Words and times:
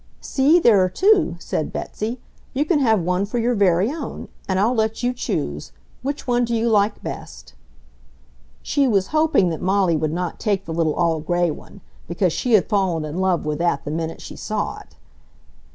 "See, 0.19 0.57
there 0.57 0.83
are 0.83 0.89
two," 0.89 1.35
said 1.37 1.71
Betsy. 1.71 2.19
"You 2.55 2.65
can 2.65 2.79
have 2.79 2.99
one 3.03 3.23
for 3.27 3.37
your 3.37 3.53
very 3.53 3.91
own. 3.91 4.29
And 4.49 4.59
I'll 4.59 4.73
let 4.73 5.03
you 5.03 5.13
choose. 5.13 5.73
Which 6.01 6.25
one 6.25 6.43
do 6.43 6.55
you 6.55 6.69
like 6.69 7.03
best?" 7.03 7.53
She 8.63 8.87
was 8.87 9.09
hoping 9.13 9.49
that 9.49 9.61
Molly 9.61 9.95
would 9.95 10.11
not 10.11 10.39
take 10.39 10.65
the 10.65 10.73
little 10.73 10.95
all 10.95 11.19
gray 11.19 11.51
one, 11.51 11.81
because 12.07 12.33
she 12.33 12.53
had 12.53 12.67
fallen 12.67 13.05
in 13.05 13.19
love 13.21 13.45
with 13.45 13.59
that 13.59 13.85
the 13.85 13.91
minute 13.91 14.21
she 14.21 14.35
saw 14.35 14.79
it. 14.79 14.95